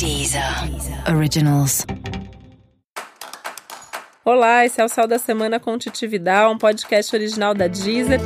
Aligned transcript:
Deezer 0.00 0.42
Originals. 1.14 1.84
Olá, 4.24 4.64
esse 4.64 4.80
é 4.80 4.84
o 4.86 4.88
Sal 4.88 5.06
da 5.06 5.18
Semana 5.18 5.60
com 5.60 5.76
Titividade, 5.76 6.50
um 6.50 6.56
podcast 6.56 7.14
original 7.14 7.52
da 7.52 7.66
Deezer. 7.66 8.18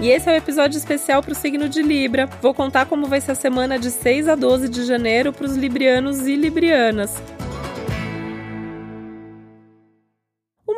E 0.00 0.08
esse 0.08 0.28
é 0.28 0.30
o 0.30 0.34
um 0.36 0.38
episódio 0.38 0.78
especial 0.78 1.20
para 1.20 1.32
o 1.32 1.34
signo 1.34 1.68
de 1.68 1.82
Libra. 1.82 2.26
Vou 2.40 2.54
contar 2.54 2.86
como 2.86 3.08
vai 3.08 3.20
ser 3.20 3.32
a 3.32 3.34
semana 3.34 3.76
de 3.76 3.90
6 3.90 4.28
a 4.28 4.36
12 4.36 4.68
de 4.68 4.84
janeiro 4.84 5.32
para 5.32 5.46
os 5.46 5.56
librianos 5.56 6.28
e 6.28 6.36
librianas. 6.36 7.20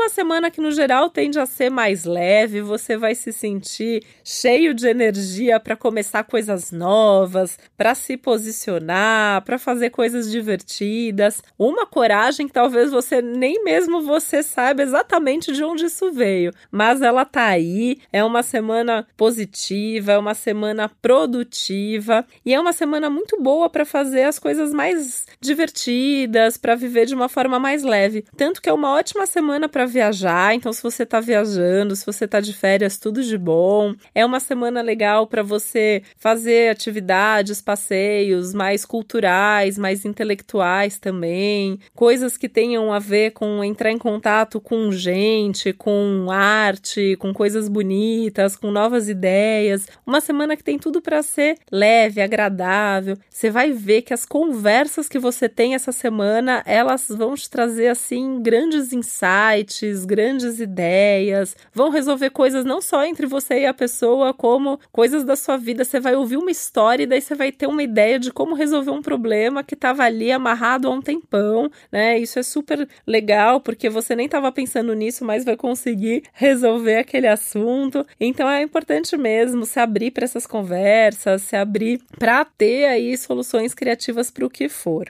Uma 0.02 0.08
semana 0.08 0.50
que 0.50 0.60
no 0.60 0.72
geral 0.72 1.08
tende 1.08 1.38
a 1.38 1.46
ser 1.46 1.70
mais 1.70 2.04
leve, 2.04 2.60
você 2.60 2.96
vai 2.96 3.14
se 3.14 3.32
sentir 3.32 4.02
cheio 4.24 4.74
de 4.74 4.88
energia 4.88 5.60
para 5.60 5.76
começar 5.76 6.24
coisas 6.24 6.72
novas, 6.72 7.56
para 7.76 7.94
se 7.94 8.16
posicionar, 8.16 9.42
para 9.44 9.60
fazer 9.60 9.90
coisas 9.90 10.28
divertidas. 10.28 11.40
Uma 11.56 11.86
coragem 11.86 12.48
que 12.48 12.52
talvez 12.52 12.90
você 12.90 13.22
nem 13.22 13.62
mesmo 13.62 14.02
você 14.02 14.42
saiba 14.42 14.82
exatamente 14.82 15.52
de 15.52 15.62
onde 15.62 15.84
isso 15.84 16.10
veio, 16.10 16.52
mas 16.68 17.00
ela 17.00 17.24
tá 17.24 17.44
aí. 17.44 17.98
É 18.12 18.24
uma 18.24 18.42
semana 18.42 19.06
positiva, 19.16 20.12
é 20.12 20.18
uma 20.18 20.34
semana 20.34 20.90
produtiva 21.00 22.26
e 22.44 22.52
é 22.52 22.58
uma 22.58 22.72
semana 22.72 23.08
muito 23.08 23.40
boa 23.40 23.70
para 23.70 23.84
fazer 23.84 24.24
as 24.24 24.40
coisas 24.40 24.72
mais 24.72 25.26
divertidas, 25.40 26.56
para 26.56 26.74
viver 26.74 27.06
de 27.06 27.14
uma 27.14 27.28
forma 27.28 27.60
mais 27.60 27.84
leve. 27.84 28.24
Tanto 28.36 28.60
que 28.60 28.68
é 28.68 28.72
uma 28.72 28.90
ótima 28.90 29.26
semana 29.26 29.68
para 29.68 29.91
viajar, 29.92 30.54
então 30.54 30.72
se 30.72 30.82
você 30.82 31.02
está 31.02 31.20
viajando, 31.20 31.94
se 31.94 32.06
você 32.06 32.24
está 32.24 32.40
de 32.40 32.52
férias, 32.52 32.98
tudo 32.98 33.22
de 33.22 33.36
bom. 33.36 33.94
É 34.14 34.24
uma 34.24 34.40
semana 34.40 34.80
legal 34.80 35.26
para 35.26 35.42
você 35.42 36.02
fazer 36.16 36.70
atividades, 36.70 37.60
passeios 37.60 38.54
mais 38.54 38.84
culturais, 38.84 39.76
mais 39.76 40.04
intelectuais 40.04 40.98
também, 40.98 41.78
coisas 41.94 42.36
que 42.36 42.48
tenham 42.48 42.92
a 42.92 42.98
ver 42.98 43.32
com 43.32 43.62
entrar 43.62 43.90
em 43.90 43.98
contato 43.98 44.60
com 44.60 44.90
gente, 44.90 45.72
com 45.72 46.28
arte, 46.30 47.16
com 47.18 47.32
coisas 47.34 47.68
bonitas, 47.68 48.56
com 48.56 48.70
novas 48.70 49.08
ideias. 49.08 49.86
Uma 50.06 50.20
semana 50.20 50.56
que 50.56 50.64
tem 50.64 50.78
tudo 50.78 51.02
para 51.02 51.22
ser 51.22 51.58
leve, 51.70 52.20
agradável. 52.20 53.16
Você 53.28 53.50
vai 53.50 53.72
ver 53.72 54.02
que 54.02 54.14
as 54.14 54.24
conversas 54.24 55.08
que 55.08 55.18
você 55.18 55.48
tem 55.48 55.74
essa 55.74 55.92
semana, 55.92 56.62
elas 56.64 57.06
vão 57.08 57.34
te 57.34 57.50
trazer 57.50 57.88
assim 57.88 58.40
grandes 58.40 58.92
insights 58.92 59.81
grandes 60.04 60.60
ideias, 60.60 61.56
vão 61.72 61.90
resolver 61.90 62.30
coisas 62.30 62.64
não 62.64 62.80
só 62.80 63.04
entre 63.04 63.26
você 63.26 63.60
e 63.60 63.66
a 63.66 63.74
pessoa, 63.74 64.32
como 64.32 64.78
coisas 64.90 65.24
da 65.24 65.36
sua 65.36 65.56
vida. 65.56 65.84
Você 65.84 65.98
vai 65.98 66.14
ouvir 66.14 66.36
uma 66.36 66.50
história 66.50 67.04
e 67.04 67.06
daí 67.06 67.20
você 67.20 67.34
vai 67.34 67.50
ter 67.50 67.66
uma 67.66 67.82
ideia 67.82 68.18
de 68.18 68.32
como 68.32 68.54
resolver 68.54 68.90
um 68.90 69.02
problema 69.02 69.62
que 69.62 69.74
estava 69.74 70.04
ali 70.04 70.30
amarrado 70.30 70.88
há 70.88 70.90
um 70.90 71.02
tempão, 71.02 71.70
né? 71.90 72.18
Isso 72.18 72.38
é 72.38 72.42
super 72.42 72.88
legal 73.06 73.60
porque 73.60 73.88
você 73.88 74.14
nem 74.14 74.26
estava 74.26 74.52
pensando 74.52 74.94
nisso, 74.94 75.24
mas 75.24 75.44
vai 75.44 75.56
conseguir 75.56 76.24
resolver 76.32 76.98
aquele 76.98 77.26
assunto. 77.26 78.06
Então 78.20 78.48
é 78.48 78.62
importante 78.62 79.16
mesmo 79.16 79.64
se 79.66 79.80
abrir 79.80 80.10
para 80.10 80.24
essas 80.24 80.46
conversas, 80.46 81.42
se 81.42 81.56
abrir 81.56 82.00
para 82.18 82.44
ter 82.44 82.84
aí 82.86 83.16
soluções 83.16 83.74
criativas 83.74 84.30
para 84.30 84.46
o 84.46 84.50
que 84.50 84.68
for. 84.68 85.06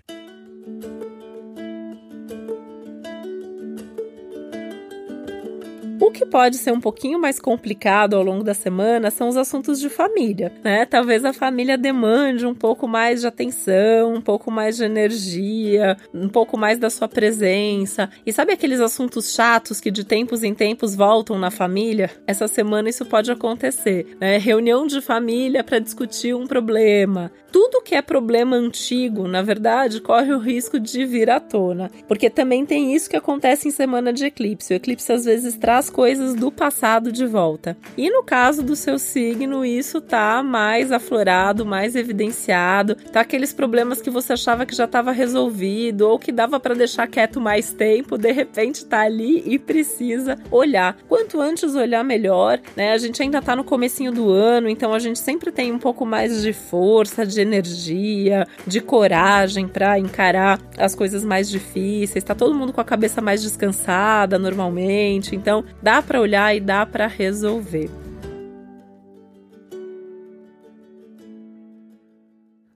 O 6.03 6.11
que 6.11 6.27
pode 6.27 6.57
ser 6.57 6.73
um 6.73 6.81
pouquinho 6.81 7.17
mais 7.17 7.39
complicado 7.39 8.15
ao 8.15 8.25
longo 8.25 8.43
da 8.43 8.55
semana 8.55 9.09
são 9.09 9.29
os 9.29 9.37
assuntos 9.37 9.79
de 9.79 9.89
família, 9.89 10.53
né? 10.65 10.85
Talvez 10.85 11.25
a 11.25 11.33
família 11.33 11.79
demande 11.79 12.45
um 12.45 12.57
pouco 12.57 12.89
mais 12.89 13.21
de 13.21 13.29
atenção, 13.29 14.13
um 14.13 14.21
pouco 14.21 14.51
mais 14.51 14.77
de 14.77 14.83
energia, 14.83 15.97
um 16.13 16.29
pouco 16.29 16.59
mais 16.59 16.77
da 16.77 16.91
sua 16.91 17.07
presença. 17.07 18.11
E 18.27 18.33
sabe 18.33 18.53
aqueles 18.53 18.81
assuntos 18.81 19.33
chatos 19.33 19.81
que 19.81 19.93
de 19.93 20.03
tempos 20.03 20.43
em 20.43 20.53
tempos 20.53 20.97
voltam 20.97 21.39
na 21.39 21.53
família? 21.53 22.11
Essa 22.27 22.49
semana 22.49 22.89
isso 22.89 23.07
pode 23.07 23.31
acontecer, 23.31 24.17
né? 24.21 24.39
Reunião 24.39 24.89
de 24.89 25.01
família 25.01 25.63
para 25.63 25.79
discutir 25.79 26.35
um 26.35 26.49
problema. 26.49 27.31
Tudo 27.53 27.83
que 27.83 27.95
é 27.95 28.03
problema 28.03 28.57
antigo, 28.57 29.29
na 29.29 29.43
verdade, 29.43 30.01
corre 30.01 30.33
o 30.33 30.39
risco 30.39 30.81
de 30.81 31.05
vir 31.05 31.29
à 31.29 31.39
tona, 31.39 31.91
porque 32.09 32.31
também 32.31 32.65
tem 32.65 32.95
isso 32.95 33.11
que 33.11 33.17
acontece 33.17 33.69
em 33.69 33.71
semana 33.71 34.11
de 34.11 34.25
eclipse. 34.25 34.73
O 34.73 34.77
eclipse 34.77 35.13
às 35.13 35.27
vezes 35.27 35.55
traz 35.55 35.92
coisas 35.93 36.35
do 36.35 36.51
passado 36.51 37.13
de 37.13 37.27
volta. 37.27 37.77
E 37.97 38.11
no 38.11 38.25
caso 38.25 38.63
do 38.63 38.75
seu 38.75 38.99
signo, 38.99 39.65
isso 39.65 40.01
tá 40.01 40.43
mais 40.43 40.91
aflorado, 40.91 41.67
mais 41.67 41.95
evidenciado, 41.95 42.97
tá 42.97 43.21
aqueles 43.21 43.53
problemas 43.53 44.01
que 44.01 44.11
você 44.11 44.33
achava 44.33 44.67
que 44.67 44.75
já 44.75 44.87
estava 44.87 45.13
resolvido 45.13 46.09
ou 46.09 46.19
que 46.19 46.33
dava 46.33 46.59
para 46.59 46.75
deixar 46.75 47.07
quieto 47.07 47.41
mais 47.41 47.73
tempo, 47.73 48.17
de 48.17 48.33
repente 48.33 48.85
tá 48.87 49.03
ali 49.03 49.43
e 49.47 49.59
precisa 49.59 50.39
olhar. 50.51 50.97
Quanto 51.09 51.41
antes 51.41 51.75
olhar 51.75 52.03
melhor, 52.03 52.59
né? 52.75 52.93
A 52.93 52.99
gente 52.99 53.23
ainda 53.23 53.43
tá 53.43 53.55
no 53.55 53.63
comecinho 53.63 54.11
do 54.11 54.31
ano, 54.31 54.69
então 54.69 54.95
a 54.95 54.99
gente 54.99 55.19
sempre 55.19 55.53
tem 55.53 55.71
um 55.71 55.79
pouco 55.79 56.07
mais 56.07 56.43
de 56.43 56.53
força, 56.53 57.27
de 57.27 57.41
energia, 57.41 58.47
de 58.67 58.81
coragem 58.81 59.69
para 59.69 59.99
encarar 59.99 60.59
as 60.79 60.95
coisas 60.95 61.25
mais 61.25 61.51
difíceis. 61.51 62.25
Tá 62.25 62.35
todo 62.35 62.55
mundo 62.55 62.73
com 62.73 62.81
a 62.81 62.85
cabeça 62.85 63.21
mais 63.21 63.43
descansada 63.43 64.39
normalmente, 64.39 65.37
então 65.37 65.65
dá 65.83 66.01
para 66.01 66.21
olhar 66.21 66.55
e 66.55 66.61
dá 66.61 66.87
para 66.87 67.07
resolver. 67.07 67.91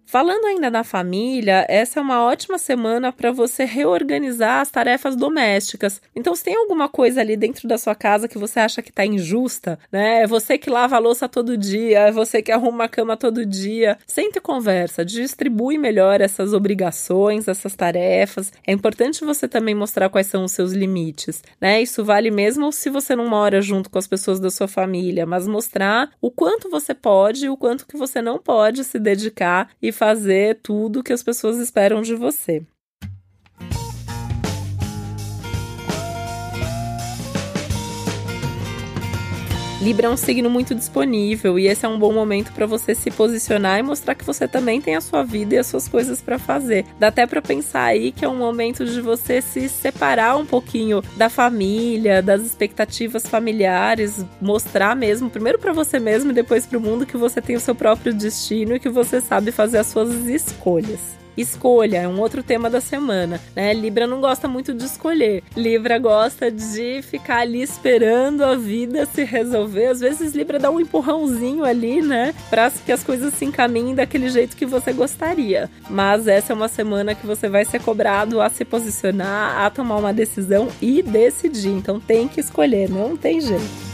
Falando 0.08 0.44
ainda 0.44 0.70
da 0.70 0.84
família, 0.84 1.66
essa 1.68 1.98
é 1.98 2.02
uma 2.02 2.22
ótima 2.22 2.58
semana 2.58 3.12
para 3.12 3.32
você 3.32 3.64
reorganizar 3.64 4.60
as 4.60 4.70
tarefas 4.70 5.16
domésticas. 5.16 6.00
Então, 6.14 6.32
se 6.36 6.44
tem 6.44 6.54
alguma 6.54 6.88
coisa 6.88 7.20
ali 7.20 7.36
dentro 7.36 7.66
da 7.66 7.76
sua 7.76 7.92
casa 7.92 8.28
que 8.28 8.38
você 8.38 8.60
acha 8.60 8.80
que 8.80 8.90
está 8.90 9.04
injusta, 9.04 9.76
né? 9.90 10.22
É 10.22 10.26
você 10.26 10.56
que 10.58 10.70
lava 10.70 10.94
a 10.94 11.00
louça 11.00 11.28
todo 11.28 11.56
dia, 11.56 12.02
é 12.02 12.12
você 12.12 12.40
que 12.40 12.52
arruma 12.52 12.84
a 12.84 12.88
cama 12.88 13.16
todo 13.16 13.44
dia. 13.44 13.98
Sente 14.06 14.38
e 14.38 14.40
conversa, 14.40 15.04
distribui 15.04 15.76
melhor 15.76 16.20
essas 16.20 16.52
obrigações, 16.52 17.48
essas 17.48 17.74
tarefas. 17.74 18.52
É 18.64 18.70
importante 18.70 19.24
você 19.24 19.48
também 19.48 19.74
mostrar 19.74 20.08
quais 20.08 20.28
são 20.28 20.44
os 20.44 20.52
seus 20.52 20.70
limites, 20.70 21.42
né? 21.60 21.82
Isso 21.82 22.04
vale 22.04 22.30
mesmo 22.30 22.70
se 22.70 22.88
você 22.88 23.16
não 23.16 23.26
mora 23.26 23.60
junto 23.60 23.90
com 23.90 23.98
as 23.98 24.06
pessoas 24.06 24.38
da 24.38 24.50
sua 24.50 24.68
família, 24.68 25.26
mas 25.26 25.48
mostrar 25.48 26.10
o 26.20 26.30
quanto 26.30 26.70
você 26.70 26.94
pode 26.94 27.46
e 27.46 27.48
o 27.48 27.56
quanto 27.56 27.84
que 27.84 27.96
você 27.96 28.22
não 28.22 28.38
pode 28.38 28.84
se 28.84 29.00
dedicar 29.00 29.68
e 29.82 29.95
fazer 29.96 30.60
tudo 30.62 31.02
que 31.02 31.12
as 31.12 31.22
pessoas 31.22 31.58
esperam 31.58 32.02
de 32.02 32.14
você. 32.14 32.64
Libra 39.80 40.06
é 40.06 40.10
um 40.10 40.16
signo 40.16 40.48
muito 40.48 40.74
disponível 40.74 41.58
e 41.58 41.66
esse 41.66 41.84
é 41.84 41.88
um 41.88 41.98
bom 41.98 42.10
momento 42.10 42.50
para 42.52 42.64
você 42.64 42.94
se 42.94 43.10
posicionar 43.10 43.78
e 43.78 43.82
mostrar 43.82 44.14
que 44.14 44.24
você 44.24 44.48
também 44.48 44.80
tem 44.80 44.96
a 44.96 45.02
sua 45.02 45.22
vida 45.22 45.54
e 45.54 45.58
as 45.58 45.66
suas 45.66 45.86
coisas 45.86 46.22
para 46.22 46.38
fazer. 46.38 46.86
Dá 46.98 47.08
até 47.08 47.26
para 47.26 47.42
pensar 47.42 47.84
aí 47.84 48.10
que 48.10 48.24
é 48.24 48.28
um 48.28 48.38
momento 48.38 48.86
de 48.86 49.02
você 49.02 49.42
se 49.42 49.68
separar 49.68 50.38
um 50.38 50.46
pouquinho 50.46 51.02
da 51.18 51.28
família, 51.28 52.22
das 52.22 52.40
expectativas 52.40 53.26
familiares, 53.26 54.24
mostrar 54.40 54.96
mesmo, 54.96 55.28
primeiro 55.28 55.58
para 55.58 55.74
você 55.74 55.98
mesmo 55.98 56.30
e 56.30 56.34
depois 56.34 56.64
para 56.64 56.78
o 56.78 56.80
mundo 56.80 57.04
que 57.04 57.18
você 57.18 57.42
tem 57.42 57.54
o 57.54 57.60
seu 57.60 57.74
próprio 57.74 58.14
destino 58.14 58.76
e 58.76 58.80
que 58.80 58.88
você 58.88 59.20
sabe 59.20 59.52
fazer 59.52 59.76
as 59.76 59.88
suas 59.88 60.10
escolhas. 60.26 61.25
Escolha 61.36 61.98
é 61.98 62.08
um 62.08 62.20
outro 62.20 62.42
tema 62.42 62.70
da 62.70 62.80
semana, 62.80 63.40
né? 63.54 63.72
Libra 63.74 64.06
não 64.06 64.20
gosta 64.20 64.48
muito 64.48 64.72
de 64.72 64.84
escolher. 64.84 65.42
Libra 65.56 65.98
gosta 65.98 66.50
de 66.50 67.02
ficar 67.02 67.40
ali 67.40 67.62
esperando 67.62 68.42
a 68.42 68.54
vida 68.56 69.06
se 69.06 69.24
resolver. 69.24 69.86
Às 69.86 70.00
vezes 70.00 70.34
Libra 70.34 70.58
dá 70.58 70.70
um 70.70 70.80
empurrãozinho 70.80 71.64
ali, 71.64 72.00
né, 72.00 72.34
para 72.50 72.70
que 72.70 72.92
as 72.92 73.02
coisas 73.02 73.34
se 73.34 73.44
encaminhem 73.44 73.94
daquele 73.94 74.28
jeito 74.28 74.56
que 74.56 74.66
você 74.66 74.92
gostaria. 74.92 75.70
Mas 75.88 76.26
essa 76.26 76.52
é 76.52 76.56
uma 76.56 76.68
semana 76.68 77.14
que 77.14 77.26
você 77.26 77.48
vai 77.48 77.64
ser 77.64 77.80
cobrado 77.80 78.40
a 78.40 78.48
se 78.48 78.64
posicionar, 78.64 79.64
a 79.64 79.70
tomar 79.70 79.96
uma 79.96 80.12
decisão 80.12 80.68
e 80.80 81.02
decidir. 81.02 81.70
Então 81.70 82.00
tem 82.00 82.28
que 82.28 82.40
escolher, 82.40 82.88
não 82.88 83.16
tem 83.16 83.40
jeito. 83.40 83.85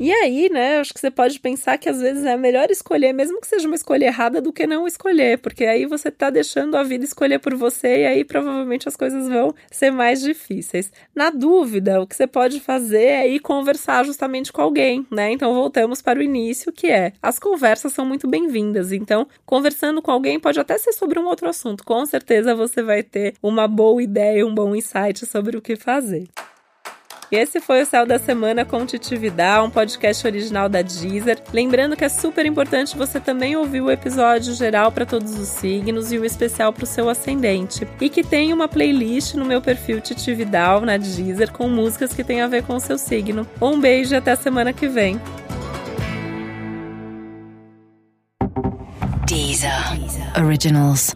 E 0.00 0.12
aí, 0.12 0.48
né, 0.48 0.78
acho 0.78 0.94
que 0.94 1.00
você 1.00 1.10
pode 1.10 1.40
pensar 1.40 1.76
que 1.76 1.88
às 1.88 2.00
vezes 2.00 2.24
é 2.24 2.36
melhor 2.36 2.70
escolher, 2.70 3.12
mesmo 3.12 3.40
que 3.40 3.48
seja 3.48 3.66
uma 3.66 3.74
escolha 3.74 4.04
errada, 4.04 4.40
do 4.40 4.52
que 4.52 4.64
não 4.64 4.86
escolher, 4.86 5.38
porque 5.38 5.64
aí 5.64 5.86
você 5.86 6.08
tá 6.08 6.30
deixando 6.30 6.76
a 6.76 6.84
vida 6.84 7.04
escolher 7.04 7.40
por 7.40 7.56
você 7.56 8.02
e 8.02 8.06
aí 8.06 8.24
provavelmente 8.24 8.88
as 8.88 8.94
coisas 8.94 9.28
vão 9.28 9.52
ser 9.68 9.90
mais 9.90 10.20
difíceis. 10.20 10.92
Na 11.12 11.30
dúvida, 11.30 12.00
o 12.00 12.06
que 12.06 12.14
você 12.14 12.28
pode 12.28 12.60
fazer 12.60 13.06
é 13.06 13.28
ir 13.28 13.40
conversar 13.40 14.04
justamente 14.04 14.52
com 14.52 14.62
alguém, 14.62 15.04
né? 15.10 15.32
Então 15.32 15.52
voltamos 15.52 16.00
para 16.00 16.20
o 16.20 16.22
início, 16.22 16.70
que 16.70 16.86
é 16.86 17.12
as 17.20 17.40
conversas 17.40 17.92
são 17.92 18.06
muito 18.06 18.28
bem-vindas. 18.28 18.92
Então, 18.92 19.26
conversando 19.44 20.00
com 20.00 20.12
alguém 20.12 20.38
pode 20.38 20.60
até 20.60 20.78
ser 20.78 20.92
sobre 20.92 21.18
um 21.18 21.26
outro 21.26 21.48
assunto. 21.48 21.82
Com 21.82 22.06
certeza 22.06 22.54
você 22.54 22.84
vai 22.84 23.02
ter 23.02 23.34
uma 23.42 23.66
boa 23.66 24.00
ideia, 24.00 24.46
um 24.46 24.54
bom 24.54 24.76
insight 24.76 25.26
sobre 25.26 25.56
o 25.56 25.60
que 25.60 25.74
fazer. 25.74 26.28
E 27.30 27.36
esse 27.36 27.60
foi 27.60 27.82
o 27.82 27.86
Céu 27.86 28.06
da 28.06 28.18
Semana 28.18 28.64
com 28.64 28.86
Titividade, 28.86 29.66
um 29.66 29.70
podcast 29.70 30.26
original 30.26 30.68
da 30.68 30.80
Deezer. 30.80 31.42
Lembrando 31.52 31.94
que 31.94 32.04
é 32.04 32.08
super 32.08 32.46
importante 32.46 32.96
você 32.96 33.20
também 33.20 33.54
ouvir 33.54 33.82
o 33.82 33.90
episódio 33.90 34.54
geral 34.54 34.90
para 34.90 35.04
todos 35.04 35.38
os 35.38 35.48
signos 35.48 36.10
e 36.10 36.18
o 36.18 36.24
especial 36.24 36.72
para 36.72 36.84
o 36.84 36.86
seu 36.86 37.08
ascendente. 37.08 37.86
E 38.00 38.08
que 38.08 38.24
tem 38.24 38.52
uma 38.52 38.66
playlist 38.66 39.34
no 39.34 39.44
meu 39.44 39.60
perfil 39.60 40.00
Titividal 40.00 40.80
na 40.80 40.96
Deezer 40.96 41.52
com 41.52 41.68
músicas 41.68 42.14
que 42.14 42.24
tem 42.24 42.40
a 42.40 42.46
ver 42.46 42.62
com 42.62 42.76
o 42.76 42.80
seu 42.80 42.96
signo. 42.96 43.46
Um 43.60 43.78
beijo 43.78 44.14
e 44.14 44.16
até 44.16 44.34
semana 44.34 44.72
que 44.72 44.88
vem. 44.88 45.20
Deezer. 49.26 49.70
Originals. 50.42 51.14